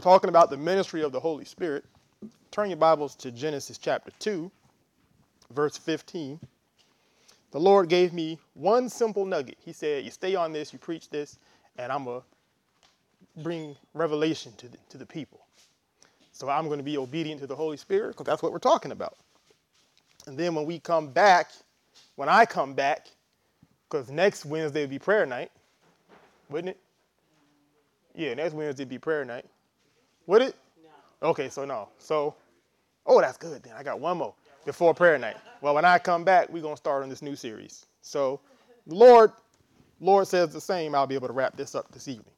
[0.00, 1.84] we're talking about the ministry of the Holy Spirit.
[2.50, 4.50] Turn your Bibles to Genesis chapter 2,
[5.52, 6.40] verse 15.
[7.50, 9.58] The Lord gave me one simple nugget.
[9.62, 11.38] He said, You stay on this, you preach this,
[11.76, 15.40] and I'm going to bring revelation to the, to the people.
[16.32, 18.92] So I'm going to be obedient to the Holy Spirit because that's what we're talking
[18.92, 19.18] about.
[20.26, 21.50] And then when we come back,
[22.16, 23.08] when I come back,
[23.90, 25.50] because next Wednesday will be prayer night,
[26.48, 26.80] wouldn't it?
[28.14, 29.44] Yeah, next Wednesday would be prayer night.
[30.30, 30.56] Would it?
[31.20, 31.30] No.
[31.30, 31.88] Okay, so no.
[31.98, 32.36] So,
[33.04, 33.72] oh, that's good then.
[33.76, 34.32] I got one more
[34.64, 35.36] before prayer night.
[35.60, 37.86] Well, when I come back, we're gonna start on this new series.
[38.00, 38.38] So,
[38.86, 39.32] Lord,
[39.98, 40.94] Lord says the same.
[40.94, 42.30] I'll be able to wrap this up this evening.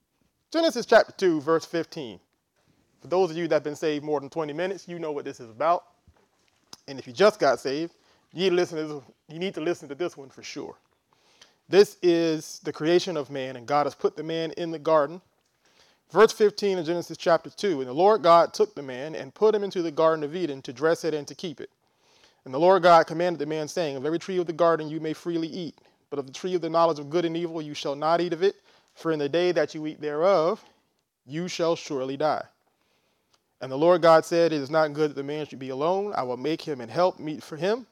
[0.50, 2.18] Genesis chapter 2, verse 15.
[3.02, 5.26] For those of you that have been saved more than 20 minutes, you know what
[5.26, 5.84] this is about.
[6.88, 7.92] And if you just got saved,
[8.32, 10.76] you need to listen to this, you need to listen to this one for sure.
[11.68, 15.20] This is the creation of man, and God has put the man in the garden
[16.12, 19.54] Verse 15 in Genesis chapter 2 And the Lord God took the man and put
[19.54, 21.70] him into the Garden of Eden to dress it and to keep it.
[22.44, 25.00] And the Lord God commanded the man, saying, Of every tree of the garden you
[25.00, 25.78] may freely eat,
[26.10, 28.34] but of the tree of the knowledge of good and evil you shall not eat
[28.34, 28.56] of it,
[28.94, 30.62] for in the day that you eat thereof
[31.24, 32.44] you shall surely die.
[33.62, 36.12] And the Lord God said, It is not good that the man should be alone.
[36.14, 37.86] I will make him and help meet for him.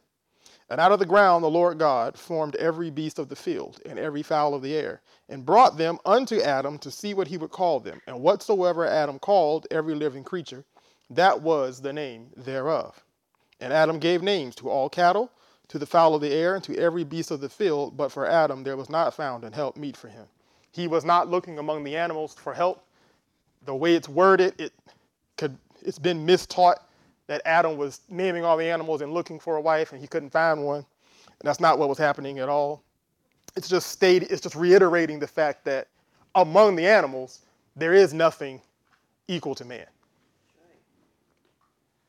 [0.70, 3.98] And out of the ground the Lord God formed every beast of the field and
[3.98, 7.50] every fowl of the air, and brought them unto Adam to see what he would
[7.50, 8.00] call them.
[8.06, 10.64] And whatsoever Adam called every living creature,
[11.10, 13.02] that was the name thereof.
[13.60, 15.32] And Adam gave names to all cattle,
[15.68, 17.96] to the fowl of the air, and to every beast of the field.
[17.96, 20.26] But for Adam there was not found an help meet for him.
[20.70, 22.84] He was not looking among the animals for help.
[23.64, 24.72] The way it's worded, it
[25.36, 26.76] could it's been mistaught
[27.30, 30.30] that Adam was naming all the animals and looking for a wife and he couldn't
[30.30, 30.78] find one.
[30.78, 32.82] And that's not what was happening at all.
[33.54, 35.86] It's just stating, it's just reiterating the fact that
[36.34, 37.42] among the animals,
[37.76, 38.60] there is nothing
[39.28, 39.86] equal to man.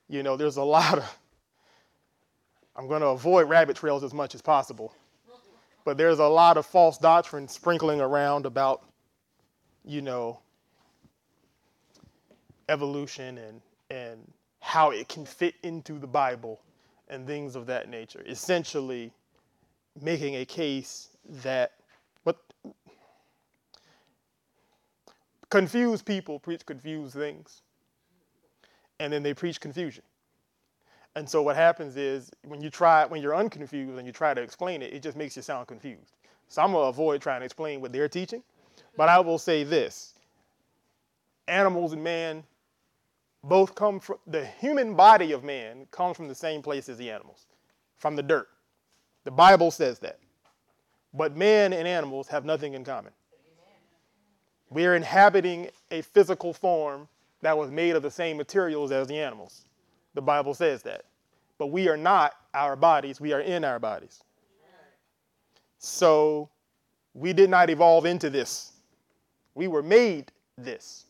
[0.09, 1.17] You know, there's a lot of,
[2.75, 4.91] I'm going to avoid rabbit trails as much as possible,
[5.85, 8.88] but there's a lot of false doctrine sprinkling around about,
[9.85, 10.40] you know,
[12.69, 16.61] evolution and, and how it can fit into the Bible
[17.09, 18.23] and things of that nature.
[18.25, 19.11] Essentially,
[20.01, 21.09] making a case
[21.44, 21.73] that
[22.23, 22.38] what
[25.50, 27.61] confused people preach confused things,
[29.00, 30.03] and then they preach confusion.
[31.16, 34.41] And so what happens is when you try when you're unconfused and you try to
[34.41, 36.13] explain it, it just makes you sound confused.
[36.47, 38.44] So I'm gonna avoid trying to explain what they're teaching,
[38.95, 40.13] but I will say this:
[41.47, 42.44] animals and man
[43.44, 47.09] both come from the human body of man comes from the same place as the
[47.09, 47.47] animals,
[47.97, 48.47] from the dirt.
[49.24, 50.19] The Bible says that.
[51.13, 53.12] But man and animals have nothing in common.
[54.69, 57.07] We are inhabiting a physical form
[57.41, 59.66] that was made of the same materials as the animals.
[60.13, 61.06] The Bible says that.
[61.57, 64.24] But we are not our bodies, we are in our bodies.
[65.78, 66.50] So
[67.13, 68.74] we did not evolve into this.
[69.56, 71.06] We were made this.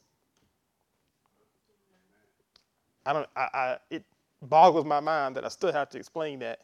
[3.06, 3.28] I don't.
[3.35, 4.03] I, I, it
[4.41, 6.59] boggles my mind that I still have to explain that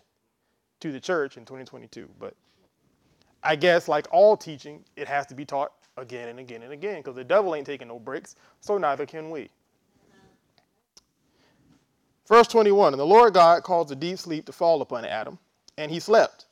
[0.80, 2.10] to the church in 2022.
[2.20, 2.36] But
[3.44, 6.98] I guess, like all teaching, it has to be taught again and again and again
[6.98, 9.50] because the devil ain't taking no breaks, so neither can we.
[12.28, 15.40] Verse 21 And the Lord God caused a deep sleep to fall upon Adam,
[15.78, 16.46] and he slept.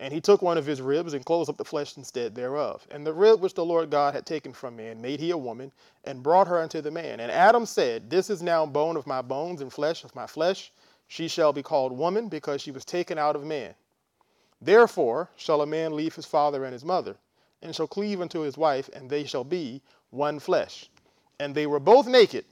[0.00, 2.86] And he took one of his ribs and closed up the flesh instead thereof.
[2.90, 5.70] And the rib which the Lord God had taken from man made he a woman,
[6.02, 7.20] and brought her unto the man.
[7.20, 10.72] And Adam said, This is now bone of my bones and flesh of my flesh.
[11.06, 13.74] She shall be called woman, because she was taken out of man.
[14.60, 17.16] Therefore shall a man leave his father and his mother,
[17.62, 19.80] and shall cleave unto his wife, and they shall be
[20.10, 20.90] one flesh.
[21.38, 22.44] And they were both naked,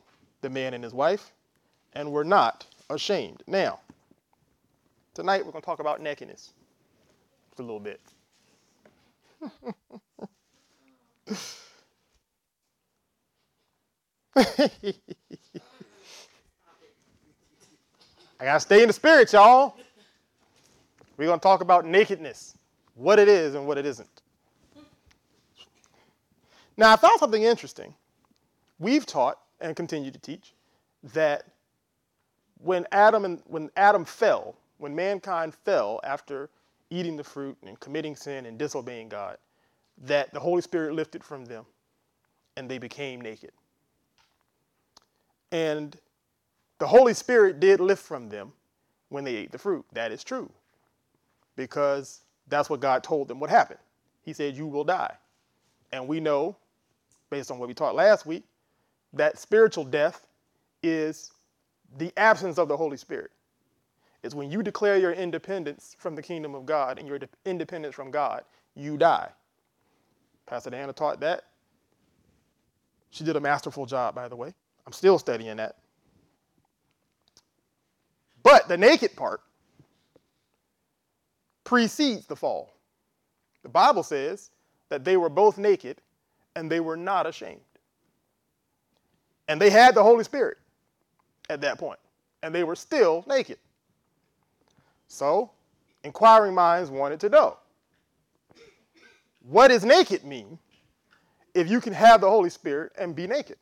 [0.43, 1.33] the man and his wife,
[1.93, 3.43] and were not ashamed.
[3.49, 3.81] Now,
[5.15, 6.53] tonight we're going to talk about nakedness
[7.59, 8.01] a little bit.
[18.41, 19.77] I gotta stay in the spirit, y'all.
[21.17, 22.57] We're gonna talk about nakedness,
[22.95, 24.23] what it is and what it isn't.
[26.77, 27.95] Now, I found something interesting.
[28.79, 30.55] We've taught and continue to teach
[31.13, 31.45] that
[32.59, 36.51] when Adam and when Adam fell, when mankind fell after
[36.93, 39.39] eating the fruit and committing sin and disobeying God,
[40.05, 41.65] that the Holy Spirit lifted from them
[42.57, 43.53] and they became naked.
[45.51, 45.97] And
[46.79, 48.53] the Holy Spirit did lift from them
[49.09, 49.85] when they ate the fruit.
[49.93, 50.51] That is true.
[51.57, 53.79] Because that's what God told them would happen.
[54.23, 55.15] He said, You will die.
[55.93, 56.57] And we know,
[57.31, 58.45] based on what we taught last week,
[59.13, 60.27] that spiritual death
[60.83, 61.33] is
[61.99, 63.31] the absence of the Holy Spirit.
[64.23, 67.95] It's when you declare your independence from the kingdom of God and your de- independence
[67.95, 69.31] from God, you die.
[70.47, 71.45] Pastor Diana taught that.
[73.11, 74.55] She did a masterful job, by the way.
[74.87, 75.77] I'm still studying that.
[78.43, 79.41] But the naked part
[81.65, 82.75] precedes the fall.
[83.63, 84.51] The Bible says
[84.89, 85.99] that they were both naked
[86.57, 87.61] and they were not ashamed.
[89.49, 90.59] And they had the Holy Spirit
[91.51, 91.99] at that point,
[92.43, 93.59] and they were still naked.
[95.13, 95.51] So,
[96.05, 97.59] inquiring minds wanted to know
[99.43, 100.59] what does naked mean
[101.55, 103.59] if you can have the Holy Spirit and be naked?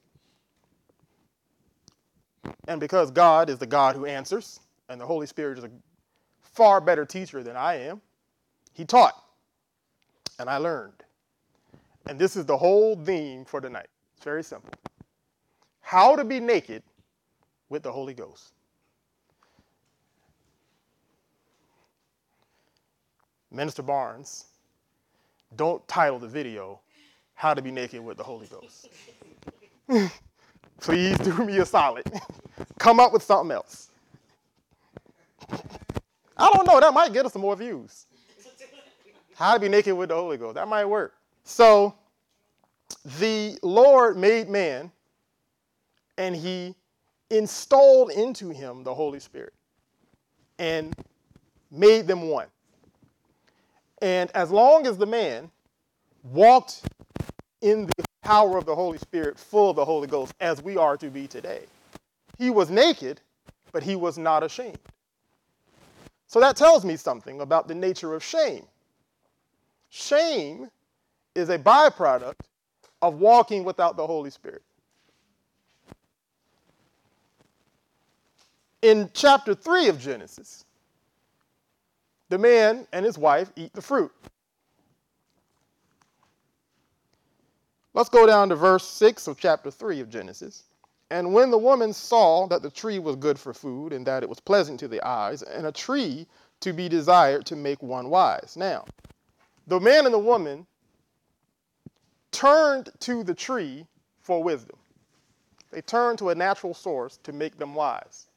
[2.69, 5.71] And because God is the God who answers, and the Holy Spirit is a
[6.41, 8.01] far better teacher than I am,
[8.73, 9.21] He taught,
[10.39, 11.03] and I learned.
[12.07, 13.89] And this is the whole theme for tonight.
[14.15, 14.71] It's very simple.
[15.81, 16.85] How to be naked
[17.69, 18.53] with the Holy Ghost.
[23.51, 24.47] Minister Barnes,
[25.57, 26.81] don't title the video
[27.35, 28.89] How to Be Naked with the Holy Ghost.
[30.81, 32.05] Please do me a solid.
[32.79, 33.89] Come up with something else.
[36.37, 38.07] I don't know, that might get us some more views.
[39.35, 40.55] How to be naked with the Holy Ghost.
[40.55, 41.15] That might work.
[41.45, 41.95] So,
[43.19, 44.93] the Lord made man
[46.19, 46.75] and he
[47.31, 49.55] installed into him the Holy Spirit
[50.59, 50.95] and
[51.71, 52.49] made them one.
[54.03, 55.51] And as long as the man
[56.23, 56.83] walked
[57.61, 60.97] in the power of the Holy Spirit, full of the Holy Ghost, as we are
[60.97, 61.65] to be today,
[62.39, 63.21] he was naked,
[63.73, 64.79] but he was not ashamed.
[66.27, 68.65] So that tells me something about the nature of shame.
[69.91, 70.71] Shame
[71.35, 72.41] is a byproduct
[73.03, 74.63] of walking without the Holy Spirit.
[78.83, 80.65] In chapter 3 of Genesis,
[82.31, 84.13] the man and his wife eat the fruit.
[87.93, 90.63] Let's go down to verse 6 of chapter 3 of Genesis.
[91.11, 94.29] And when the woman saw that the tree was good for food, and that it
[94.29, 96.27] was pleasant to the eyes, and a tree
[96.61, 98.55] to be desired to make one wise.
[98.57, 98.85] Now,
[99.67, 100.67] the man and the woman
[102.31, 103.87] turned to the tree
[104.21, 104.77] for wisdom.
[105.73, 108.29] They turned to a natural source to make them wise.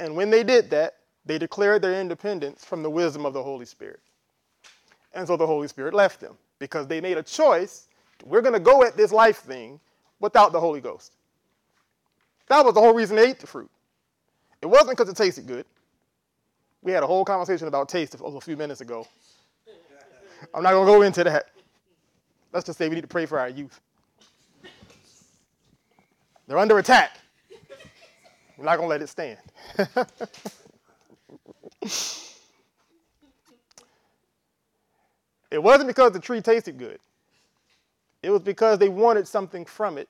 [0.00, 0.96] And when they did that,
[1.26, 4.00] they declared their independence from the wisdom of the Holy Spirit.
[5.12, 7.88] And so the Holy Spirit left them because they made a choice.
[8.24, 9.80] We're going to go at this life thing
[10.20, 11.12] without the Holy Ghost.
[12.48, 13.70] That was the whole reason they ate the fruit.
[14.62, 15.66] It wasn't because it tasted good.
[16.82, 19.06] We had a whole conversation about taste a few minutes ago.
[20.54, 21.46] I'm not going to go into that.
[22.52, 23.80] Let's just say we need to pray for our youth.
[26.46, 27.18] They're under attack.
[28.56, 29.38] We're not going to let it stand.
[35.50, 36.98] it wasn't because the tree tasted good.
[38.22, 40.08] It was because they wanted something from it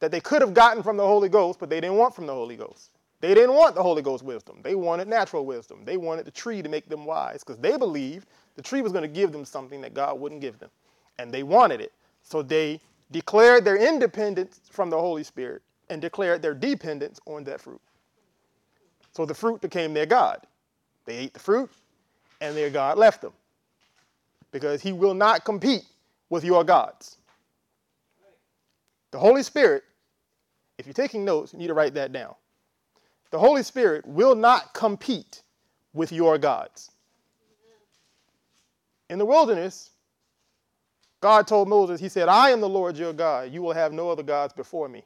[0.00, 2.34] that they could have gotten from the Holy Ghost, but they didn't want from the
[2.34, 2.90] Holy Ghost.
[3.20, 4.58] They didn't want the Holy Ghost wisdom.
[4.62, 5.84] They wanted natural wisdom.
[5.84, 8.26] They wanted the tree to make them wise because they believed
[8.56, 10.70] the tree was going to give them something that God wouldn't give them.
[11.18, 11.92] And they wanted it.
[12.22, 12.80] So they
[13.12, 17.80] declared their independence from the Holy Spirit and declared their dependence on that fruit.
[19.12, 20.40] So the fruit became their God.
[21.04, 21.70] They ate the fruit,
[22.40, 23.32] and their God left them.
[24.50, 25.84] Because he will not compete
[26.28, 27.16] with your gods.
[29.10, 29.84] The Holy Spirit,
[30.78, 32.34] if you're taking notes, you need to write that down.
[33.30, 35.42] The Holy Spirit will not compete
[35.94, 36.90] with your gods.
[39.10, 39.90] In the wilderness,
[41.20, 43.52] God told Moses, He said, I am the Lord your God.
[43.52, 45.04] You will have no other gods before me.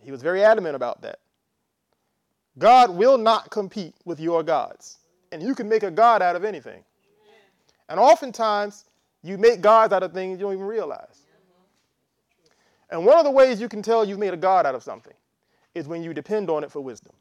[0.00, 1.18] He was very adamant about that.
[2.58, 4.98] God will not compete with your gods.
[5.32, 6.82] And you can make a God out of anything.
[7.88, 8.84] And oftentimes,
[9.22, 11.22] you make gods out of things you don't even realize.
[12.90, 15.12] And one of the ways you can tell you've made a God out of something
[15.74, 17.12] is when you depend on it for wisdom.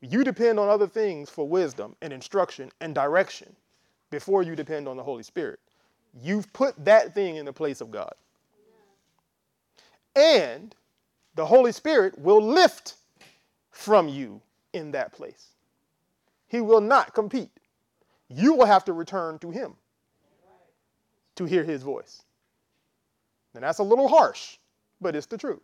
[0.00, 3.54] You depend on other things for wisdom and instruction and direction
[4.10, 5.60] before you depend on the Holy Spirit.
[6.20, 8.12] You've put that thing in the place of God.
[10.16, 10.74] And
[11.34, 12.94] the Holy Spirit will lift
[13.80, 14.42] from you
[14.74, 15.54] in that place.
[16.48, 17.50] He will not compete.
[18.28, 19.74] You will have to return to Him
[21.36, 22.22] to hear His voice.
[23.54, 24.58] And that's a little harsh,
[25.00, 25.62] but it's the truth.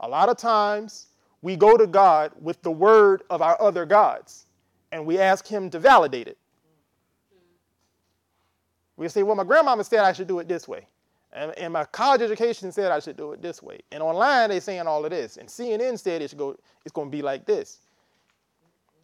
[0.00, 1.06] A lot of times
[1.40, 4.44] we go to God with the word of our other gods
[4.92, 6.36] and we ask Him to validate it.
[8.98, 10.86] We say, Well, my grandmama said I should do it this way.
[11.36, 13.80] And, and my college education said I should do it this way.
[13.92, 15.36] And online they're saying all of this.
[15.36, 17.80] And CNN said it should go, it's going to be like this.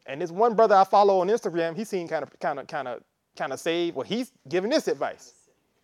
[0.06, 2.88] And this one brother I follow on Instagram, he seemed kind of kind of kind
[2.88, 3.02] of
[3.36, 3.94] kind of saved.
[3.94, 5.34] Well, he's giving this advice.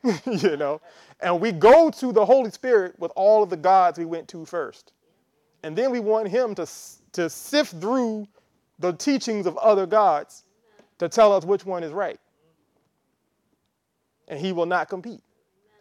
[0.26, 0.80] you know?
[1.20, 4.46] And we go to the Holy Spirit with all of the gods we went to
[4.46, 4.92] first.
[5.62, 6.66] And then we want him to,
[7.12, 8.26] to sift through
[8.78, 10.44] the teachings of other gods
[10.98, 12.18] to tell us which one is right.
[14.28, 15.22] And he will not compete.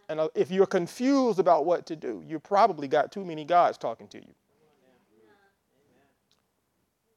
[0.10, 3.78] And uh, if you're confused about what to do, you probably got too many gods
[3.78, 4.34] talking to you.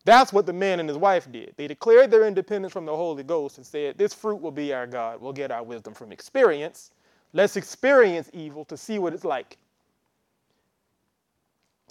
[0.05, 1.55] That's what the man and his wife did.
[1.57, 4.87] They declared their independence from the Holy Ghost and said, This fruit will be our
[4.87, 5.21] God.
[5.21, 6.91] We'll get our wisdom from experience.
[7.33, 9.59] Let's experience evil to see what it's like.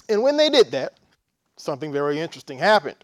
[0.10, 0.94] And when they did that,
[1.56, 2.98] something very interesting happened.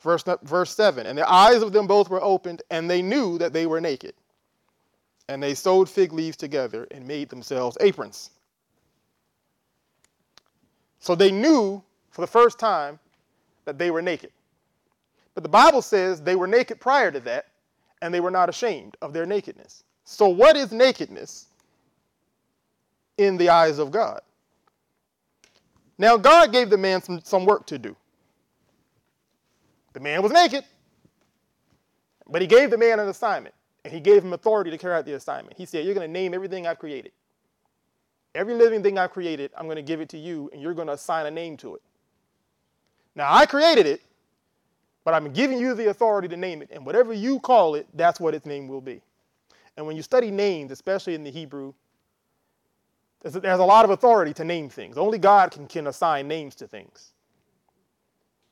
[0.00, 3.52] Verse, verse 7 And the eyes of them both were opened, and they knew that
[3.52, 4.14] they were naked.
[5.30, 8.30] And they sewed fig leaves together and made themselves aprons.
[10.98, 12.98] So they knew for the first time
[13.64, 14.32] that they were naked.
[15.36, 17.46] But the Bible says they were naked prior to that,
[18.02, 19.84] and they were not ashamed of their nakedness.
[20.04, 21.46] So, what is nakedness
[23.16, 24.22] in the eyes of God?
[25.96, 27.94] Now, God gave the man some, some work to do.
[29.92, 30.64] The man was naked,
[32.28, 35.04] but he gave the man an assignment, and he gave him authority to carry out
[35.04, 35.56] the assignment.
[35.56, 37.12] He said, You're going to name everything I've created.
[38.34, 40.86] Every living thing I've created, I'm going to give it to you, and you're going
[40.86, 41.82] to assign a name to it.
[43.16, 44.02] Now, I created it,
[45.04, 46.68] but I'm giving you the authority to name it.
[46.70, 49.02] And whatever you call it, that's what its name will be.
[49.76, 51.74] And when you study names, especially in the Hebrew,
[53.22, 54.96] there's a, there's a lot of authority to name things.
[54.96, 57.12] Only God can, can assign names to things.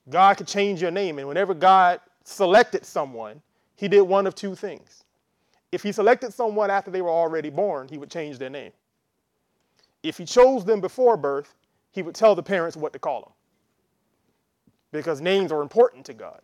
[0.09, 1.19] God could change your name.
[1.19, 3.41] And whenever God selected someone,
[3.77, 5.05] he did one of two things.
[5.73, 8.73] If he selected someone after they were already born, he would change their name.
[10.03, 11.55] If he chose them before birth,
[11.91, 13.33] he would tell the parents what to call them
[14.93, 16.41] because names are important to God.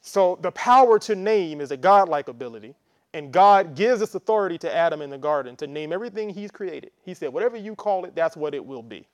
[0.00, 2.74] So the power to name is a godlike ability,
[3.14, 6.90] and God gives this authority to Adam in the garden to name everything he's created.
[7.02, 9.06] He said, whatever you call it, that's what it will be.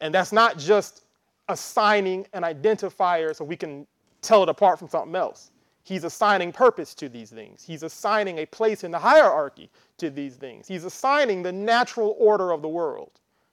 [0.00, 1.04] And that's not just
[1.48, 3.86] assigning an identifier so we can
[4.20, 5.50] tell it apart from something else.
[5.88, 7.64] He's assigning purpose to these things.
[7.64, 10.68] He's assigning a place in the hierarchy to these things.
[10.68, 13.12] He's assigning the natural order of the world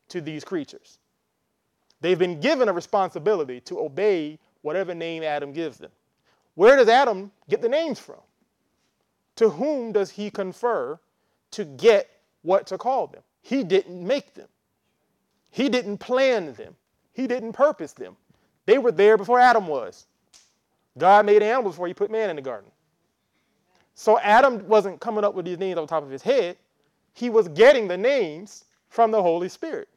[0.09, 0.99] to these creatures.
[2.01, 5.91] They've been given a responsibility to obey whatever name Adam gives them.
[6.55, 8.19] Where does Adam get the names from?
[9.37, 10.99] To whom does he confer
[11.51, 12.09] to get
[12.41, 13.21] what to call them?
[13.43, 14.49] He didn't make them,
[15.51, 16.75] he didn't plan them,
[17.13, 18.17] he didn't purpose them.
[18.65, 20.07] They were there before Adam was.
[20.97, 22.71] God made animals before he put man in the garden.
[23.95, 26.57] So Adam wasn't coming up with these names on top of his head.
[27.13, 29.87] He was getting the names from the Holy Spirit.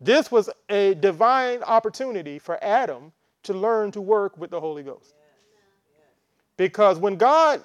[0.00, 3.12] This was a divine opportunity for Adam
[3.44, 5.14] to learn to work with the Holy Ghost.
[6.56, 7.62] Because when God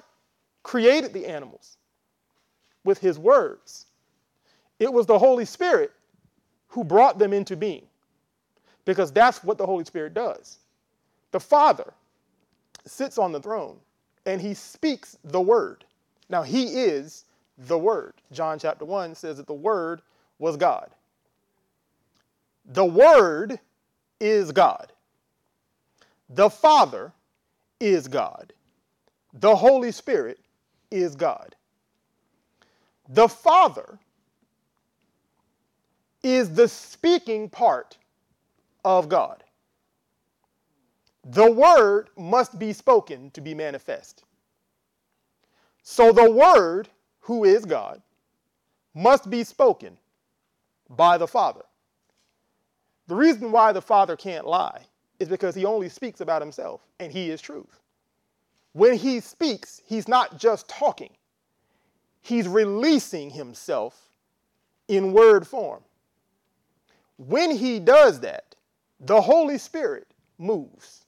[0.62, 1.76] created the animals
[2.84, 3.86] with his words,
[4.78, 5.92] it was the Holy Spirit
[6.68, 7.86] who brought them into being.
[8.84, 10.58] Because that's what the Holy Spirit does.
[11.32, 11.92] The Father
[12.86, 13.78] sits on the throne
[14.26, 15.84] and he speaks the word.
[16.28, 17.24] Now, he is
[17.58, 18.14] the word.
[18.32, 20.02] John chapter 1 says that the word
[20.38, 20.90] was God.
[22.66, 23.58] The Word
[24.20, 24.92] is God.
[26.28, 27.12] The Father
[27.80, 28.52] is God.
[29.32, 30.38] The Holy Spirit
[30.90, 31.56] is God.
[33.08, 33.98] The Father
[36.22, 37.96] is the speaking part
[38.84, 39.42] of God.
[41.24, 44.24] The Word must be spoken to be manifest.
[45.82, 46.88] So the Word,
[47.20, 48.00] who is God,
[48.94, 49.98] must be spoken
[50.88, 51.62] by the Father.
[53.06, 54.82] The reason why the Father can't lie
[55.18, 57.80] is because he only speaks about himself, and he is truth.
[58.72, 61.10] When he speaks, he's not just talking,
[62.22, 64.08] he's releasing himself
[64.88, 65.82] in word form.
[67.18, 68.54] When he does that,
[68.98, 70.06] the Holy Spirit
[70.38, 70.99] moves.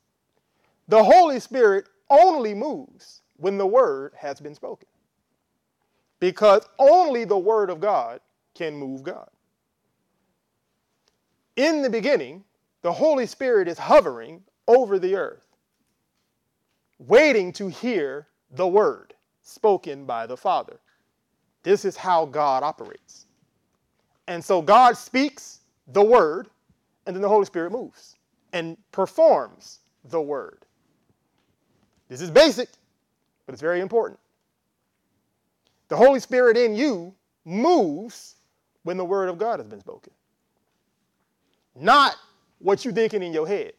[0.88, 4.88] The Holy Spirit only moves when the word has been spoken.
[6.20, 8.20] Because only the word of God
[8.54, 9.28] can move God.
[11.56, 12.44] In the beginning,
[12.82, 15.42] the Holy Spirit is hovering over the earth,
[16.98, 20.80] waiting to hear the word spoken by the Father.
[21.62, 23.26] This is how God operates.
[24.28, 26.48] And so God speaks the word,
[27.06, 28.16] and then the Holy Spirit moves
[28.52, 30.64] and performs the word.
[32.12, 32.69] This is basic,
[33.47, 34.21] but it's very important.
[35.88, 37.14] The Holy Spirit in you
[37.47, 38.35] moves
[38.83, 40.12] when the word of God has been spoken.
[41.75, 42.16] Not
[42.59, 43.73] what you're thinking in your head,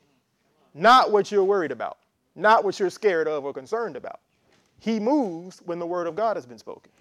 [0.74, 2.00] not what you're worried about,
[2.34, 4.20] not what you're scared of or concerned about.
[4.80, 6.92] He moves when the word of God has been spoken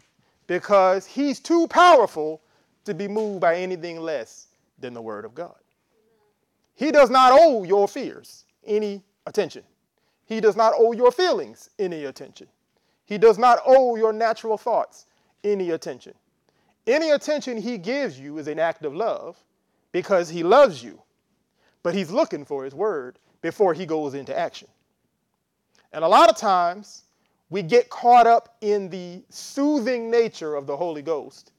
[0.48, 2.42] because he's too powerful
[2.84, 4.48] to be moved by anything less
[4.78, 5.56] than the word of God.
[6.74, 9.62] He does not owe your fears any attention.
[10.26, 12.48] He does not owe your feelings any attention.
[13.04, 15.06] He does not owe your natural thoughts
[15.44, 16.14] any attention.
[16.86, 19.36] Any attention he gives you is an act of love
[19.92, 21.00] because he loves you,
[21.82, 24.68] but he's looking for his word before he goes into action.
[25.92, 27.02] And a lot of times,
[27.50, 31.52] we get caught up in the soothing nature of the Holy Ghost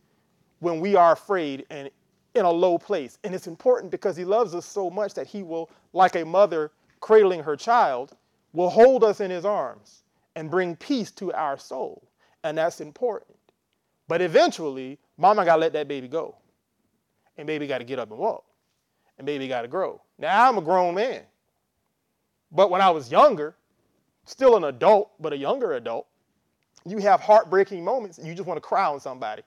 [0.59, 1.89] when we are afraid and
[2.33, 3.19] in a low place.
[3.23, 6.71] And it's important because he loves us so much that he will, like a mother
[6.99, 8.15] cradling her child,
[8.53, 10.03] will hold us in his arms
[10.35, 12.07] and bring peace to our soul.
[12.43, 13.37] And that's important.
[14.07, 16.35] But eventually, mama got to let that baby go.
[17.37, 18.45] And baby got to get up and walk.
[19.17, 20.01] And baby got to grow.
[20.17, 21.23] Now I'm a grown man.
[22.51, 23.55] But when I was younger,
[24.25, 26.07] still an adult, but a younger adult,
[26.85, 29.41] you have heartbreaking moments and you just want to cry on somebody.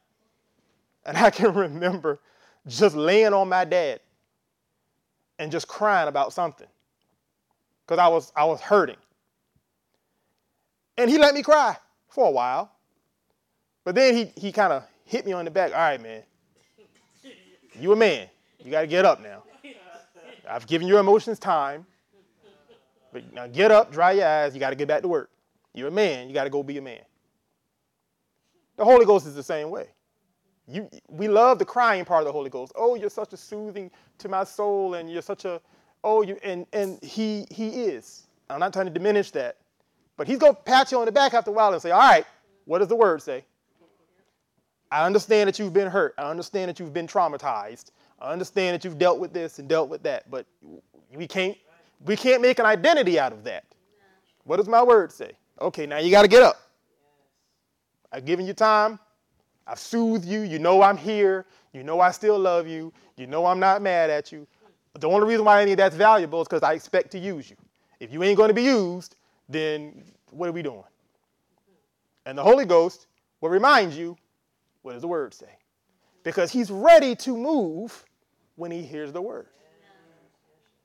[1.04, 2.18] And I can remember
[2.66, 4.00] just laying on my dad
[5.38, 6.66] and just crying about something
[7.86, 8.96] because I was, I was hurting.
[10.98, 11.76] And he let me cry
[12.08, 12.72] for a while.
[13.84, 15.72] But then he, he kind of hit me on the back.
[15.72, 16.22] All right, man.
[17.78, 18.28] You a man.
[18.64, 19.44] You got to get up now.
[20.48, 21.86] I've given your emotions time.
[23.12, 24.54] But now get up, dry your eyes.
[24.54, 25.30] You got to get back to work.
[25.74, 26.28] You're a man.
[26.28, 27.00] You got to go be a man.
[28.76, 29.88] The Holy Ghost is the same way.
[30.68, 32.72] You, we love the crying part of the Holy Ghost.
[32.74, 35.60] Oh, you're such a soothing to my soul, and you're such a,
[36.06, 38.28] oh, you, and, and he, he is.
[38.48, 39.56] I'm not trying to diminish that.
[40.16, 41.98] But he's going to pat you on the back after a while and say, all
[41.98, 42.24] right,
[42.64, 43.44] what does the word say?
[44.90, 46.14] I understand that you've been hurt.
[46.16, 47.90] I understand that you've been traumatized.
[48.20, 50.30] I understand that you've dealt with this and dealt with that.
[50.30, 50.46] But
[51.12, 51.58] we can't,
[52.04, 53.64] we can't make an identity out of that.
[54.44, 55.32] What does my word say?
[55.60, 56.60] Okay, now you got to get up.
[58.12, 59.00] I've given you time.
[59.66, 60.42] I've soothed you.
[60.42, 61.46] You know I'm here.
[61.72, 62.92] You know I still love you.
[63.16, 64.46] You know I'm not mad at you.
[65.00, 67.56] The only reason why any of that's valuable is because I expect to use you.
[68.00, 69.16] If you ain't going to be used,
[69.48, 70.84] then what are we doing?
[72.24, 73.06] And the Holy Ghost
[73.40, 74.16] will remind you
[74.82, 75.58] what does the word say?
[76.22, 78.04] Because he's ready to move
[78.56, 79.46] when he hears the word.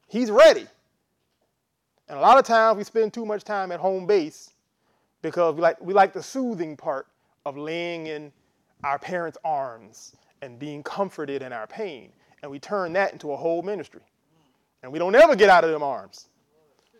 [0.07, 0.67] He's ready.
[2.09, 4.53] And a lot of times we spend too much time at home base
[5.21, 7.07] because we like, we like the soothing part
[7.45, 8.31] of laying in
[8.83, 12.11] our parents' arms and being comforted in our pain.
[12.41, 14.01] And we turn that into a whole ministry.
[14.83, 16.27] And we don't ever get out of them arms.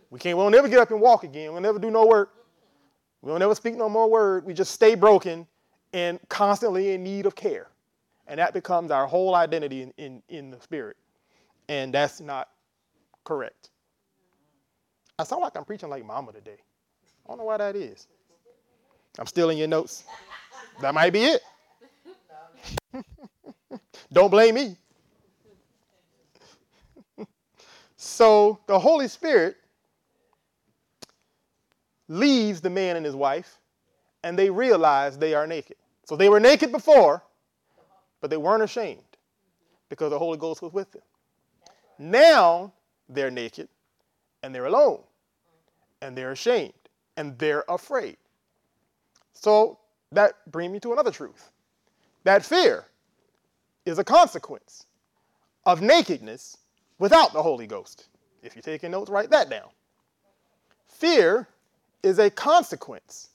[0.10, 1.51] We can't, we don't ever get up and walk again.
[1.54, 2.34] We'll never do no work.
[3.21, 4.45] We don't ever speak no more word.
[4.45, 5.47] We just stay broken
[5.93, 7.67] and constantly in need of care.
[8.27, 10.97] And that becomes our whole identity in, in, in the spirit.
[11.69, 12.49] And that's not
[13.23, 13.69] correct.
[15.17, 16.58] I sound like I'm preaching like mama today.
[17.25, 18.08] I don't know why that is.
[19.19, 20.04] I'm still in your notes.
[20.82, 21.41] That might be it.
[24.13, 24.77] don't blame me.
[28.12, 29.58] So the Holy Spirit
[32.08, 33.58] leaves the man and his wife,
[34.24, 35.78] and they realize they are naked.
[36.06, 37.24] So they were naked before,
[38.19, 39.02] but they weren't ashamed
[39.89, 41.02] because the Holy Ghost was with them.
[41.97, 42.74] Now
[43.08, 43.69] they're naked
[44.43, 45.02] and they're alone
[46.02, 46.74] and they're ashamed
[47.17, 48.17] and they're afraid.
[49.34, 49.80] So
[50.12, 51.52] that brings me to another truth.
[52.24, 52.86] That fear
[53.86, 54.86] is a consequence
[55.65, 56.58] of nakedness
[57.02, 58.06] without the Holy Ghost.
[58.44, 59.70] If you're taking notes, write that down.
[60.88, 61.48] Fear
[62.04, 63.30] is a consequence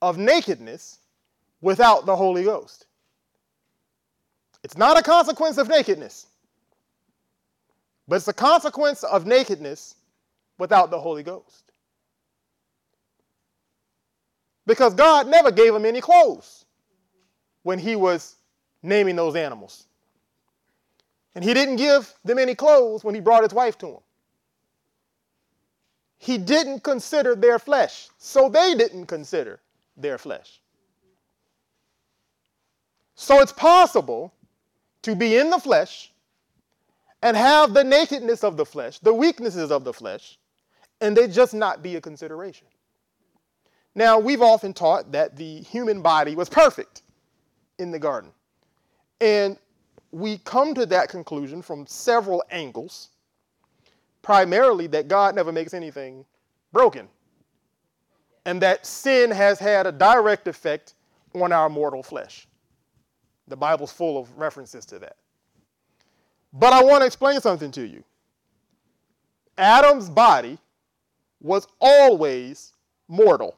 [0.00, 1.00] of nakedness
[1.60, 2.86] without the Holy Ghost.
[4.62, 6.28] It's not a consequence of nakedness,
[8.06, 9.96] but it's a consequence of nakedness
[10.58, 11.72] without the Holy Ghost.
[14.66, 16.64] Because God never gave him any clothes
[17.64, 18.36] when he was
[18.84, 19.86] naming those animals.
[21.34, 24.00] And he didn't give them any clothes when he brought his wife to him
[26.20, 29.58] he didn't consider their flesh, so they didn't consider
[29.96, 30.60] their flesh.
[33.14, 34.34] So it's possible
[35.00, 36.12] to be in the flesh
[37.22, 40.38] and have the nakedness of the flesh, the weaknesses of the flesh,
[41.00, 42.66] and they just not be a consideration.
[43.94, 47.00] Now, we've often taught that the human body was perfect
[47.78, 48.30] in the garden.
[49.22, 49.56] And
[50.12, 53.10] we come to that conclusion from several angles
[54.22, 56.24] primarily that God never makes anything
[56.72, 57.08] broken.
[58.44, 60.94] And that sin has had a direct effect
[61.34, 62.48] on our mortal flesh.
[63.48, 65.16] The Bible's full of references to that.
[66.52, 68.02] But I want to explain something to you.
[69.56, 70.58] Adam's body
[71.40, 72.72] was always
[73.08, 73.56] mortal.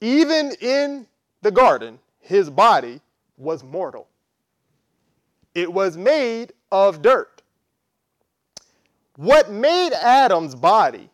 [0.00, 1.06] Even in
[1.42, 3.00] the garden, his body
[3.38, 4.08] was mortal.
[5.54, 7.42] It was made of dirt.
[9.16, 11.08] What made Adam's body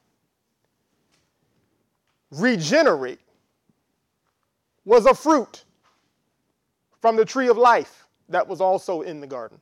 [2.31, 3.21] regenerate
[4.85, 5.65] was a fruit
[7.01, 9.61] from the tree of life that was also in the garden.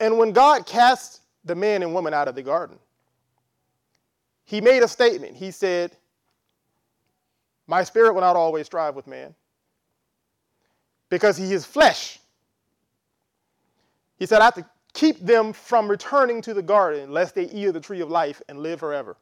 [0.00, 2.78] And when God cast the man and woman out of the garden,
[4.44, 5.36] he made a statement.
[5.36, 5.96] He said,
[7.66, 9.34] My spirit will not always strive with man
[11.12, 12.18] because he is flesh.
[14.18, 17.66] He said, I have to keep them from returning to the garden lest they eat
[17.66, 19.18] of the tree of life and live forever.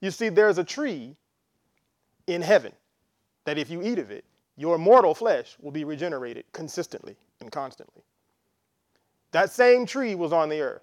[0.00, 1.14] You see, there's a tree
[2.26, 2.72] in heaven
[3.44, 4.24] that if you eat of it,
[4.56, 8.02] your mortal flesh will be regenerated consistently and constantly.
[9.30, 10.82] That same tree was on the earth.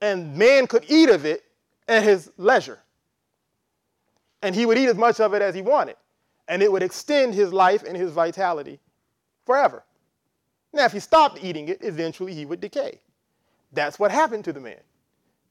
[0.00, 1.44] And man could eat of it
[1.86, 2.80] at his leisure.
[4.42, 5.94] And he would eat as much of it as he wanted.
[6.48, 8.80] And it would extend his life and his vitality
[9.46, 9.84] forever.
[10.72, 13.00] Now, if he stopped eating it, eventually he would decay.
[13.72, 14.80] That's what happened to the man.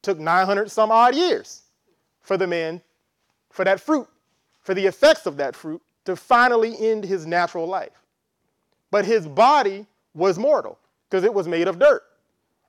[0.01, 1.63] Took 900 some odd years
[2.21, 2.81] for the man,
[3.49, 4.07] for that fruit,
[4.61, 8.03] for the effects of that fruit to finally end his natural life.
[8.91, 10.77] But his body was mortal
[11.09, 12.03] because it was made of dirt.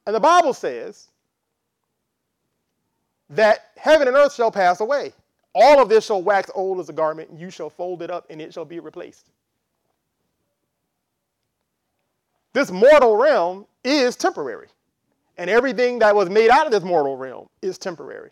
[0.07, 1.09] And the Bible says
[3.31, 5.13] that heaven and earth shall pass away.
[5.55, 8.27] All of this shall wax old as a garment, and you shall fold it up,
[8.29, 9.31] and it shall be replaced.
[12.53, 14.69] This mortal realm is temporary.
[15.37, 18.31] And everything that was made out of this mortal realm is temporary.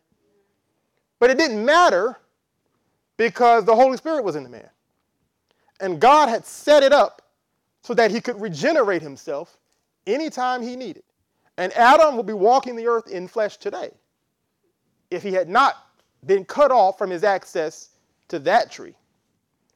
[1.19, 2.19] But it didn't matter
[3.17, 4.69] because the Holy Spirit was in the man.
[5.81, 7.23] And God had set it up
[7.83, 9.59] so that he could regenerate himself
[10.07, 11.03] anytime he needed.
[11.59, 13.91] And Adam will be walking the earth in flesh today
[15.11, 15.77] if he had not
[16.27, 17.91] been cut off from his access
[18.29, 18.95] to that tree.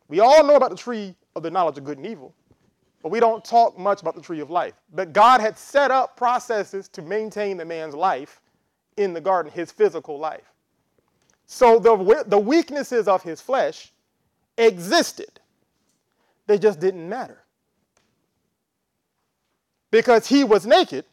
[0.08, 2.34] We all know about the tree of the knowledge of good and evil,
[3.02, 4.74] but we don't talk much about the tree of life.
[4.94, 8.40] But God had set up processes to maintain the man's life
[8.96, 10.52] in the garden, his physical life.
[11.46, 13.92] So the, the weaknesses of his flesh
[14.58, 15.40] existed,
[16.46, 17.42] they just didn't matter
[19.90, 21.04] because he was naked,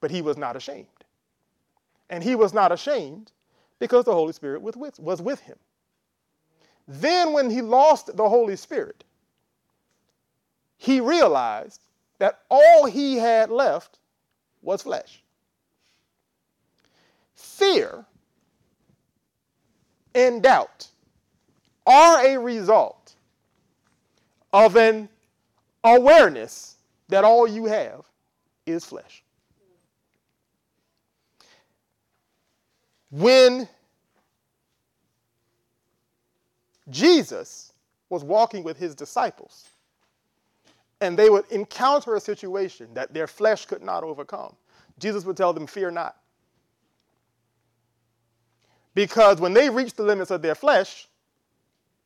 [0.00, 0.86] but he was not ashamed.
[2.10, 3.32] And he was not ashamed
[3.78, 5.56] because the Holy Spirit was with, him.
[6.88, 9.04] Then, when he lost the Holy Spirit,
[10.76, 11.80] he realized
[12.18, 13.98] that all he had left
[14.62, 15.22] was flesh.
[17.34, 18.06] Fear
[20.14, 20.88] and doubt
[21.86, 23.14] are a result
[24.52, 25.08] of an
[25.84, 26.76] awareness
[27.08, 28.02] that all you have
[28.64, 29.22] is flesh.
[33.16, 33.66] When
[36.90, 37.72] Jesus
[38.10, 39.68] was walking with his disciples,
[41.00, 44.54] and they would encounter a situation that their flesh could not overcome,
[44.98, 46.16] Jesus would tell them, Fear not.
[48.94, 51.08] Because when they reached the limits of their flesh,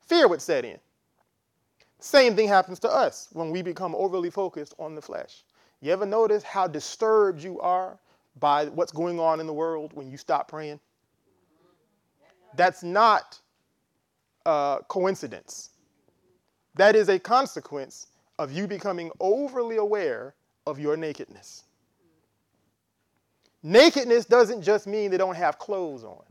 [0.06, 0.78] fear would set in.
[1.98, 5.42] Same thing happens to us when we become overly focused on the flesh.
[5.80, 7.98] You ever notice how disturbed you are
[8.38, 10.78] by what's going on in the world when you stop praying?
[12.56, 13.38] That's not
[14.46, 15.70] a coincidence.
[16.74, 18.08] That is a consequence
[18.38, 20.34] of you becoming overly aware
[20.66, 21.64] of your nakedness.
[23.62, 26.22] Nakedness doesn't just mean they don't have clothes on.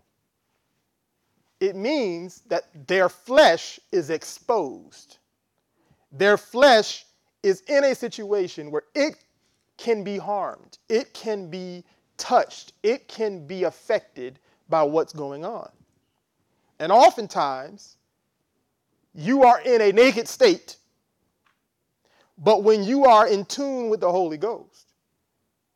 [1.59, 5.19] It means that their flesh is exposed
[6.11, 7.05] their flesh
[7.43, 9.15] is in a situation where it
[9.77, 11.83] can be harmed, it can be
[12.17, 15.69] touched, it can be affected by what's going on.
[16.79, 17.97] And oftentimes,
[19.13, 20.77] you are in a naked state,
[22.37, 24.93] but when you are in tune with the Holy Ghost,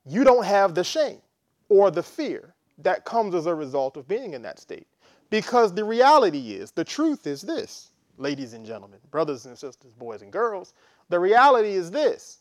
[0.05, 1.21] you don't have the shame
[1.69, 4.87] or the fear that comes as a result of being in that state.
[5.29, 10.21] Because the reality is, the truth is this ladies and gentlemen, brothers and sisters, boys
[10.21, 10.73] and girls,
[11.09, 12.39] the reality is this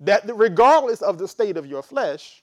[0.00, 2.42] that regardless of the state of your flesh,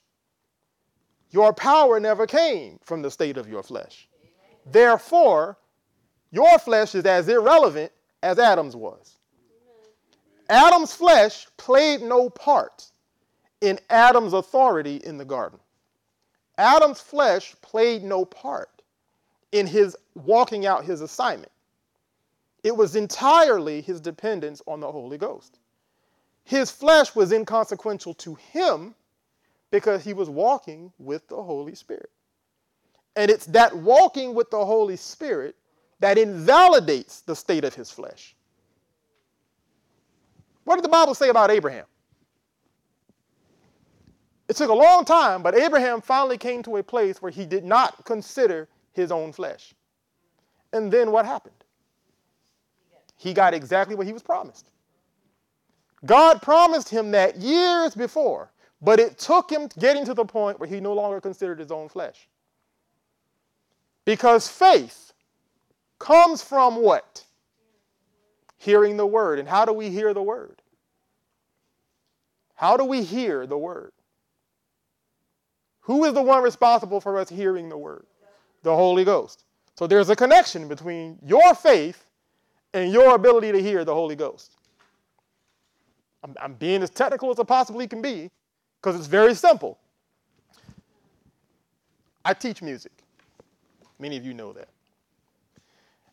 [1.30, 4.08] your power never came from the state of your flesh.
[4.66, 5.58] Therefore,
[6.30, 9.16] your flesh is as irrelevant as Adam's was.
[10.48, 12.86] Adam's flesh played no part
[13.60, 15.58] in Adam's authority in the garden.
[16.58, 18.82] Adam's flesh played no part
[19.52, 21.52] in his walking out his assignment.
[22.62, 25.58] It was entirely his dependence on the Holy Ghost.
[26.44, 28.94] His flesh was inconsequential to him
[29.70, 32.10] because he was walking with the Holy Spirit.
[33.16, 35.56] And it's that walking with the Holy Spirit
[36.00, 38.34] that invalidates the state of his flesh.
[40.64, 41.84] What did the Bible say about Abraham?
[44.48, 47.64] It took a long time, but Abraham finally came to a place where he did
[47.64, 49.74] not consider his own flesh.
[50.72, 51.54] And then what happened?
[53.16, 54.70] He got exactly what he was promised.
[56.04, 60.68] God promised him that years before, but it took him getting to the point where
[60.68, 62.28] he no longer considered his own flesh.
[64.04, 65.12] Because faith
[65.98, 67.24] comes from what?
[68.58, 69.38] Hearing the word.
[69.38, 70.60] And how do we hear the word?
[72.54, 73.92] How do we hear the word?
[75.82, 78.06] Who is the one responsible for us hearing the word?
[78.62, 79.44] The Holy Ghost.
[79.76, 82.04] So there's a connection between your faith
[82.72, 84.52] and your ability to hear the Holy Ghost.
[86.22, 88.30] I'm, I'm being as technical as I possibly can be
[88.80, 89.78] because it's very simple.
[92.24, 92.92] I teach music.
[94.02, 94.68] Many of you know that.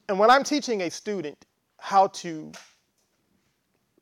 [0.08, 1.48] And when I'm teaching a student
[1.80, 2.52] how to,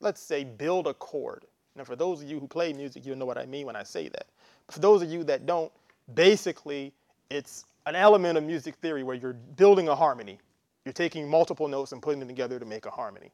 [0.02, 3.26] let's say, build a chord, now for those of you who play music, you'll know
[3.26, 4.26] what I mean when I say that.
[4.66, 5.72] But for those of you that don't,
[6.16, 6.92] basically,
[7.30, 10.38] it's an element of music theory where you're building a harmony.
[10.84, 13.32] You're taking multiple notes and putting them together to make a harmony.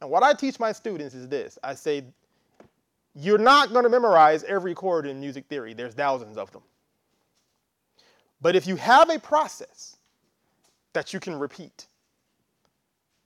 [0.00, 2.04] And what I teach my students is this I say,
[3.14, 6.62] you're not going to memorize every chord in music theory, there's thousands of them.
[8.46, 9.96] But if you have a process
[10.92, 11.88] that you can repeat,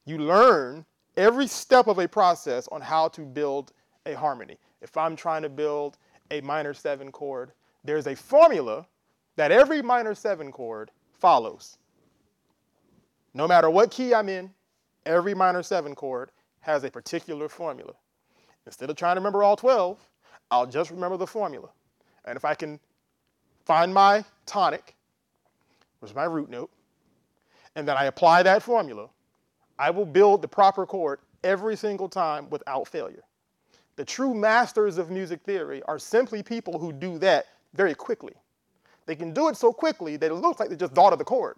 [0.07, 3.75] you learn every step of a process on how to build
[4.07, 4.57] a harmony.
[4.81, 5.99] If I'm trying to build
[6.31, 7.53] a minor seven chord,
[7.85, 8.87] there's a formula
[9.37, 11.77] that every minor seven chord follows.
[13.35, 14.51] No matter what key I'm in,
[15.05, 16.31] every minor seven chord
[16.61, 17.93] has a particular formula.
[18.65, 20.01] Instead of trying to remember all 12,
[20.51, 21.69] I'll just remember the formula.
[22.25, 22.81] And if I can
[23.67, 24.97] find my tonic,
[26.03, 26.71] is my root note,
[27.77, 29.09] and then I apply that formula,
[29.79, 33.25] I will build the proper chord every single time without failure.
[33.97, 38.35] The true masters of music theory are simply people who do that very quickly.
[39.07, 41.25] They can do it so quickly that it looks like they just thought of the
[41.25, 41.57] chord.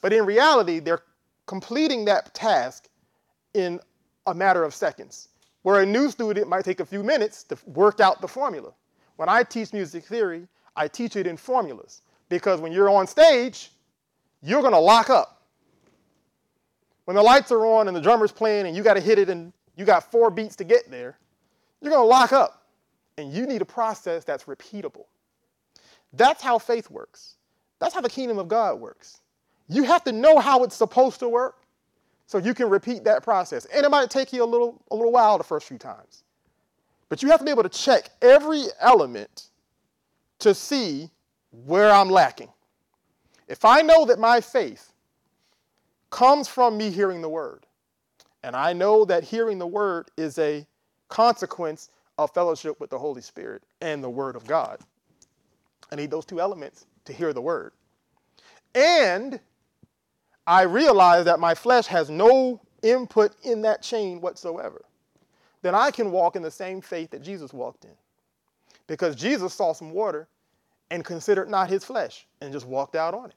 [0.00, 1.02] But in reality, they're
[1.46, 2.88] completing that task
[3.54, 3.80] in
[4.26, 5.28] a matter of seconds,
[5.62, 8.72] where a new student might take a few minutes to work out the formula.
[9.16, 13.70] When I teach music theory, I teach it in formulas because when you're on stage,
[14.42, 15.42] you're going to lock up.
[17.04, 19.30] When the lights are on and the drummer's playing and you got to hit it
[19.30, 21.18] and you got four beats to get there,
[21.80, 22.66] you're going to lock up.
[23.16, 25.06] And you need a process that's repeatable.
[26.12, 27.34] That's how faith works.
[27.78, 29.20] That's how the kingdom of God works.
[29.68, 31.62] You have to know how it's supposed to work
[32.26, 33.64] so you can repeat that process.
[33.66, 36.24] And it might take you a little, a little while the first few times.
[37.08, 39.48] But you have to be able to check every element
[40.40, 41.10] to see
[41.50, 42.48] where I'm lacking.
[43.46, 44.92] If I know that my faith
[46.10, 47.66] comes from me hearing the word,
[48.42, 50.66] and I know that hearing the word is a
[51.08, 54.80] consequence of fellowship with the Holy Spirit and the Word of God.
[55.90, 57.72] I need those two elements to hear the Word.
[58.74, 59.40] And
[60.46, 64.84] I realize that my flesh has no input in that chain whatsoever.
[65.62, 67.94] Then I can walk in the same faith that Jesus walked in.
[68.86, 70.28] Because Jesus saw some water
[70.90, 73.36] and considered not his flesh and just walked out on it.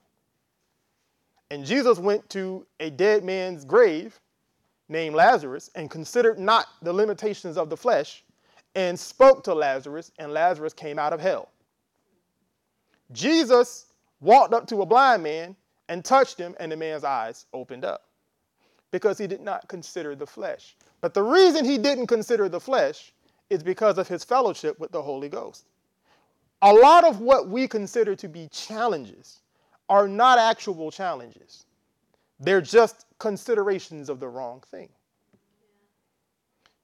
[1.50, 4.20] And Jesus went to a dead man's grave
[4.88, 8.24] named Lazarus and considered not the limitations of the flesh
[8.76, 11.50] and spoke to Lazarus, and Lazarus came out of hell.
[13.12, 13.88] Jesus
[14.22, 15.56] walked up to a blind man
[15.90, 18.06] and touched him, and the man's eyes opened up
[18.92, 20.78] because he did not consider the flesh.
[21.02, 23.14] But the reason he didn't consider the flesh
[23.50, 25.66] is because of his fellowship with the Holy Ghost.
[26.62, 29.42] A lot of what we consider to be challenges
[29.90, 31.66] are not actual challenges.
[32.40, 34.90] They're just considerations of the wrong thing.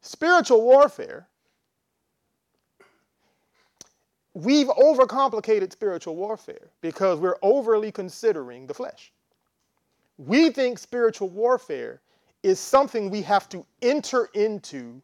[0.01, 1.27] Spiritual warfare,
[4.33, 9.11] we've overcomplicated spiritual warfare because we're overly considering the flesh.
[10.17, 12.01] We think spiritual warfare
[12.43, 15.01] is something we have to enter into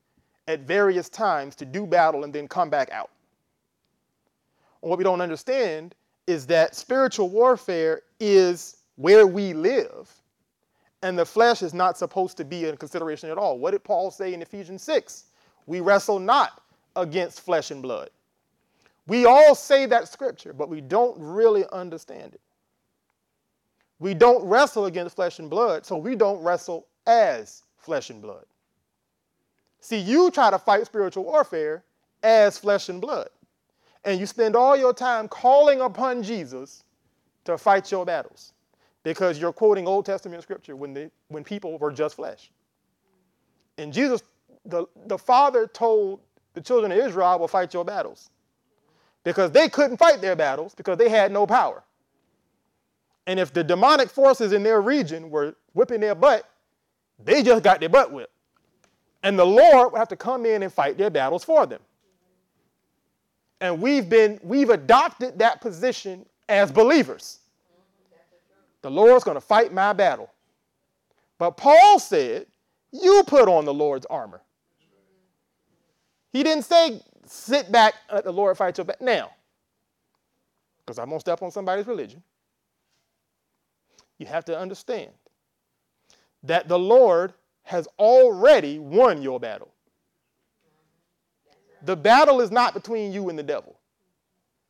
[0.48, 3.10] at various times to do battle and then come back out.
[4.84, 5.96] And what we don't understand
[6.28, 10.12] is that spiritual warfare is where we live
[11.02, 13.58] and the flesh is not supposed to be in consideration at all.
[13.58, 15.26] What did Paul say in Ephesians 6?
[15.68, 16.62] We wrestle not
[16.96, 18.10] against flesh and blood.
[19.08, 22.42] We all say that scripture, but we don't really understand it.
[24.00, 28.46] We don't wrestle against flesh and blood, so we don't wrestle as flesh and blood.
[29.80, 31.84] See, you try to fight spiritual warfare
[32.22, 33.30] as flesh and blood.
[34.06, 36.84] And you spend all your time calling upon Jesus
[37.46, 38.54] to fight your battles
[39.04, 42.52] because you're quoting Old Testament scripture when, the, when people were just flesh.
[43.78, 44.24] And Jesus,
[44.66, 46.20] the, the Father told
[46.54, 48.30] the children of Israel, will fight your battles
[49.24, 51.84] because they couldn't fight their battles because they had no power.
[53.26, 56.50] And if the demonic forces in their region were whipping their butt,
[57.24, 58.32] they just got their butt whipped.
[59.24, 61.80] And the Lord would have to come in and fight their battles for them.
[63.64, 67.40] And we've been we've adopted that position as believers.
[68.82, 70.30] The Lord's going to fight my battle.
[71.38, 72.46] But Paul said,
[72.92, 74.42] you put on the Lord's armor.
[76.34, 79.06] He didn't say sit back let the Lord fight your battle.
[79.06, 79.32] Now,
[80.86, 82.22] because I'm going to step on somebody's religion,
[84.18, 85.12] you have to understand
[86.44, 87.32] that the Lord
[87.64, 89.73] has already won your battle.
[91.84, 93.78] The battle is not between you and the devil.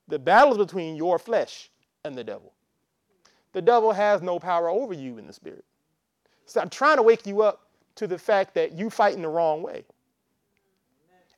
[0.07, 1.69] The battle is between your flesh
[2.03, 2.53] and the devil.
[3.53, 5.63] The devil has no power over you in the spirit.
[6.45, 9.61] So I'm trying to wake you up to the fact that you fighting the wrong
[9.61, 9.85] way.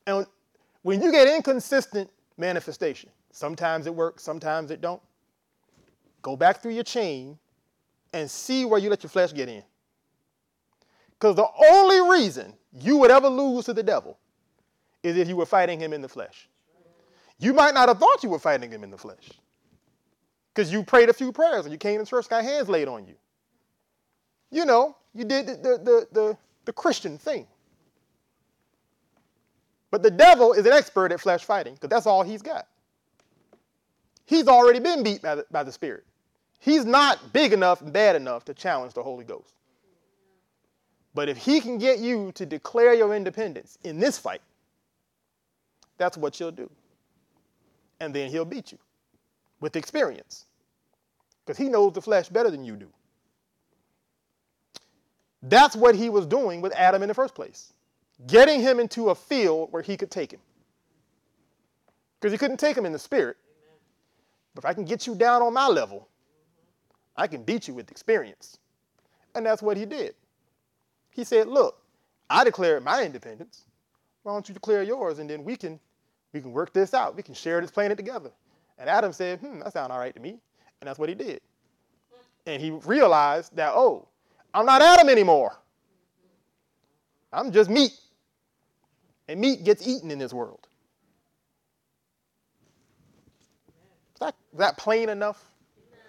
[0.07, 0.25] And
[0.83, 5.01] when you get inconsistent manifestation, sometimes it works, sometimes it don't.
[6.21, 7.37] Go back through your chain
[8.13, 9.63] and see where you let your flesh get in.
[11.11, 14.17] Because the only reason you would ever lose to the devil
[15.05, 16.49] is if you were fighting him in the flesh.
[17.37, 19.29] You might not have thought you were fighting him in the flesh.
[20.53, 23.05] Because you prayed a few prayers and you came to church, got hands laid on
[23.05, 23.15] you.
[24.51, 27.45] You know, you did the, the, the, the, Christian thing.
[29.91, 32.67] But the devil is an expert at flesh fighting because that's all he's got.
[34.25, 36.05] He's already been beat by the, by the Spirit.
[36.59, 39.53] He's not big enough and bad enough to challenge the Holy Ghost.
[41.13, 44.41] But if he can get you to declare your independence in this fight,
[45.97, 46.69] that's what you'll do.
[47.99, 48.77] And then he'll beat you
[49.59, 50.45] with experience
[51.45, 52.89] because he knows the flesh better than you do.
[55.41, 57.71] That's what he was doing with Adam in the first place,
[58.27, 60.39] getting him into a field where he could take him.
[62.19, 63.37] Because he couldn't take him in the spirit.
[64.55, 66.07] But if I can get you down on my level,
[67.15, 68.57] I can beat you with experience.
[69.35, 70.15] And that's what he did.
[71.11, 71.77] He said, Look,
[72.29, 73.65] I declare my independence.
[74.25, 75.19] Why don't you declare yours?
[75.19, 75.79] And then we can
[76.33, 77.15] we can work this out.
[77.15, 78.31] We can share this planet together.
[78.79, 80.39] And Adam said, Hmm, that sounds all right to me.
[80.81, 81.41] And that's what he did.
[82.47, 84.07] And he realized that, oh,
[84.51, 85.55] I'm not Adam anymore.
[87.31, 87.93] I'm just meat.
[89.27, 90.67] And meat gets eaten in this world.
[94.15, 95.43] Is that, is that plain enough?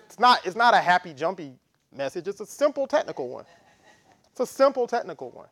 [0.06, 1.52] It's not, it's not a happy, jumpy
[1.94, 2.28] message.
[2.28, 3.44] It's a simple technical one.
[4.30, 5.48] It's a simple technical one.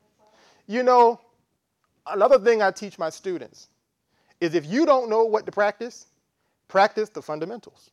[0.66, 1.20] You know,
[2.06, 3.68] another thing I teach my students
[4.40, 6.06] is if you don't know what to practice,
[6.68, 7.90] practice the fundamentals.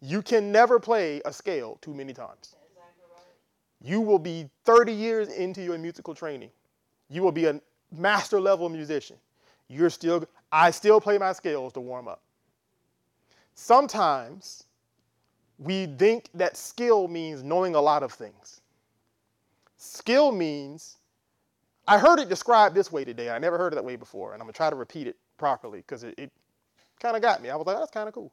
[0.00, 2.56] You can never play a scale too many times.
[3.82, 6.50] You will be 30 years into your musical training.
[7.08, 7.60] You will be a
[7.90, 9.16] master level musician.
[9.68, 12.22] You're still, I still play my scales to warm up.
[13.54, 14.64] Sometimes
[15.58, 18.60] we think that skill means knowing a lot of things.
[19.76, 20.96] Skill means,
[21.86, 23.30] I heard it described this way today.
[23.30, 25.80] I never heard it that way before, and I'm gonna try to repeat it properly
[25.80, 26.30] because it, it
[27.00, 27.50] kind of got me.
[27.50, 28.32] I was like, that's kind of cool.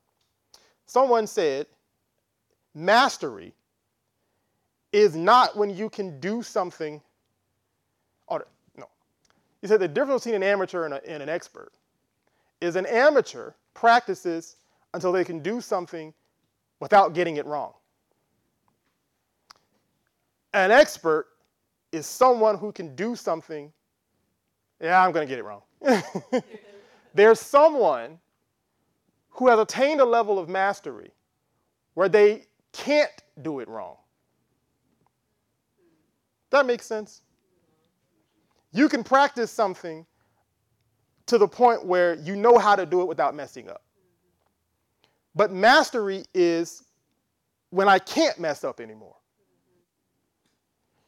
[0.85, 1.67] Someone said,
[2.75, 3.53] mastery
[4.91, 7.01] is not when you can do something,
[8.27, 8.45] or
[8.77, 8.85] no.
[9.61, 11.71] He said the difference between an amateur and, a, and an expert
[12.61, 14.57] is an amateur practices
[14.93, 16.13] until they can do something
[16.79, 17.73] without getting it wrong.
[20.53, 21.27] An expert
[21.91, 23.71] is someone who can do something.
[24.81, 25.61] Yeah, I'm going to get it wrong.
[27.13, 28.19] There's someone
[29.29, 31.11] who has attained a level of mastery
[31.93, 33.11] where they can't
[33.41, 33.97] do it wrong.
[36.49, 37.21] That makes sense?
[38.71, 40.05] You can practice something
[41.25, 43.83] to the point where you know how to do it without messing up.
[45.35, 46.83] But mastery is
[47.69, 49.15] when I can't mess up anymore.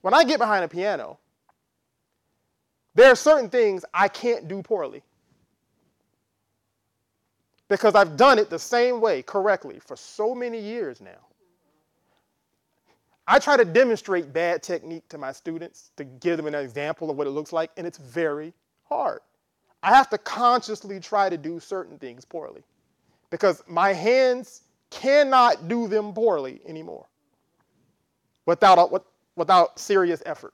[0.02, 1.20] When I get behind a piano,
[2.96, 5.04] there are certain things I can't do poorly.
[7.68, 11.28] Because I've done it the same way correctly for so many years now.
[13.28, 17.18] I try to demonstrate bad technique to my students to give them an example of
[17.18, 18.54] what it looks like, and it's very
[18.86, 19.20] hard.
[19.84, 22.64] I have to consciously try to do certain things poorly
[23.30, 27.06] because my hands cannot do them poorly anymore.
[28.48, 28.92] without,
[29.40, 30.54] without serious effort.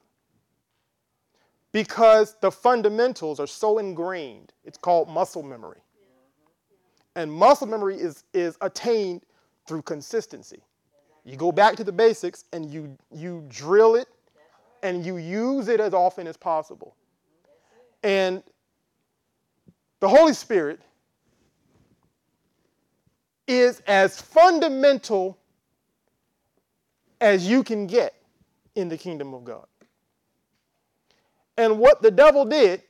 [1.74, 4.54] Because the fundamentals are so ingrained.
[4.64, 5.80] It's called muscle memory.
[7.16, 9.24] And muscle memory is, is attained
[9.68, 10.62] through consistency.
[11.26, 14.08] You go back to the basics and you, you drill it
[14.84, 16.96] and you use it as often as possible.
[18.04, 18.44] And
[20.00, 20.80] the Holy Spirit
[23.48, 25.40] is as fundamental
[27.20, 28.14] as you can get
[28.76, 29.66] in the kingdom of God.
[31.58, 32.84] And what the devil did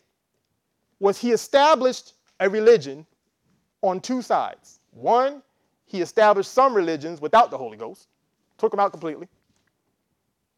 [0.99, 3.05] was he established a religion
[3.81, 4.79] on two sides.
[4.91, 5.43] One,
[5.85, 8.07] he established some religions without the Holy Ghost,
[8.57, 9.27] took them out completely.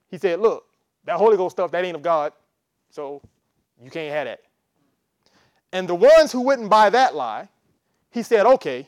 [0.09, 0.65] He said, Look,
[1.05, 2.31] that Holy Ghost stuff, that ain't of God,
[2.89, 3.21] so
[3.83, 4.41] you can't have that.
[5.73, 7.49] And the ones who wouldn't buy that lie,
[8.11, 8.87] he said, Okay,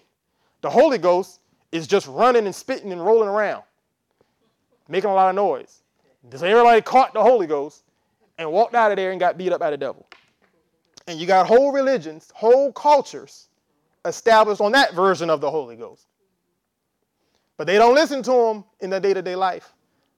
[0.61, 3.63] the Holy Ghost is just running and spitting and rolling around,
[4.87, 5.81] making a lot of noise.
[6.31, 7.83] So everybody caught the Holy Ghost
[8.37, 10.05] and walked out of there and got beat up by the devil.
[11.07, 13.47] And you got whole religions, whole cultures
[14.05, 16.05] established on that version of the Holy Ghost.
[17.57, 19.73] But they don't listen to him in their day to day life.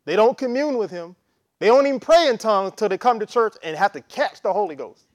[0.05, 1.15] They don't commune with him.
[1.59, 4.41] They don't even pray in tongues until they come to church and have to catch
[4.41, 5.05] the Holy Ghost.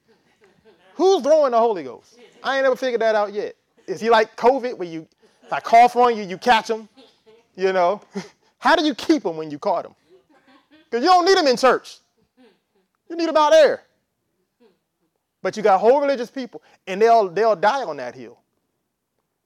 [0.94, 2.18] Who's throwing the Holy Ghost?
[2.42, 3.54] I ain't never figured that out yet.
[3.86, 5.06] Is he like COVID where you,
[5.42, 6.88] if I cough on you, you catch him?
[7.56, 8.00] You know?
[8.58, 9.94] How do you keep him when you caught him?
[10.90, 11.98] Because you don't need them in church.
[13.08, 13.82] You need him out there.
[15.42, 18.38] But you got whole religious people, and they'll, they'll die on that hill.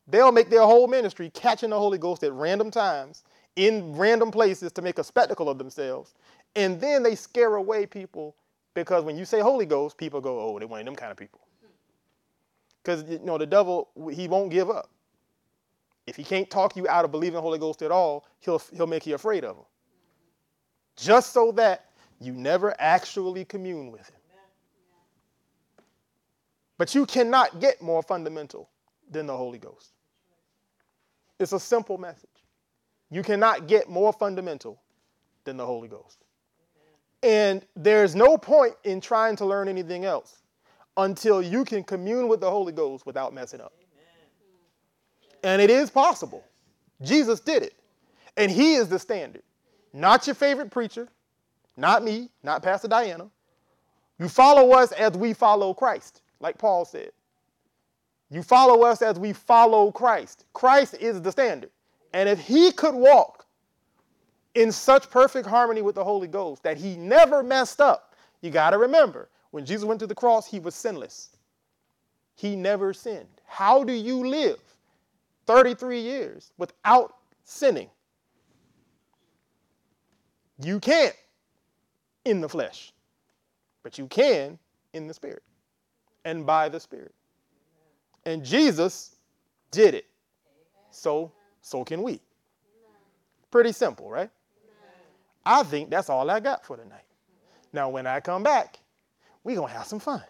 [0.07, 3.23] They'll make their whole ministry catching the Holy Ghost at random times
[3.57, 6.15] in random places to make a spectacle of themselves.
[6.57, 8.35] And then they scare away people
[8.75, 11.17] because when you say Holy Ghost, people go, oh, they one of them kind of
[11.17, 11.41] people.
[12.83, 14.91] Because you know the devil, he won't give up.
[16.07, 18.87] If he can't talk you out of believing the Holy Ghost at all, he'll he'll
[18.87, 19.65] make you afraid of him.
[21.01, 21.87] Just so that
[22.21, 24.17] you never actually commune with him.
[26.77, 28.69] But you cannot get more fundamental
[29.11, 29.93] than the Holy Ghost.
[31.39, 32.29] It's a simple message.
[33.11, 34.81] You cannot get more fundamental
[35.45, 36.19] than the Holy Ghost.
[37.23, 40.43] And there's no point in trying to learn anything else
[40.97, 43.73] until you can commune with the Holy Ghost without messing up.
[45.43, 46.45] And it is possible.
[47.03, 47.75] Jesus did it.
[48.37, 49.43] And he is the standard.
[49.93, 51.09] Not your favorite preacher,
[51.77, 53.29] not me, not Pastor Diana.
[54.19, 57.11] You follow us as we follow Christ, like Paul said.
[58.31, 60.45] You follow us as we follow Christ.
[60.53, 61.71] Christ is the standard.
[62.13, 63.47] And if he could walk
[64.55, 68.71] in such perfect harmony with the Holy Ghost that he never messed up, you got
[68.71, 71.37] to remember, when Jesus went to the cross, he was sinless.
[72.37, 73.27] He never sinned.
[73.47, 74.61] How do you live
[75.47, 77.91] 33 years without sinning?
[80.63, 81.15] You can't
[82.25, 82.93] in the flesh,
[83.83, 84.59] but you can
[84.93, 85.43] in the spirit
[86.25, 87.15] and by the spirit.
[88.27, 89.17] And Jesus
[89.71, 90.07] did it.
[90.91, 91.33] So,
[91.63, 92.21] so can we.
[93.51, 94.31] Pretty simple, right?
[95.45, 97.05] I think that's all I got for tonight.
[97.73, 98.79] Now, when I come back,
[99.43, 100.23] we're going to have some fun.